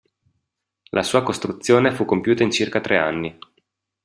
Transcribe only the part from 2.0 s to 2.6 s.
compiuta in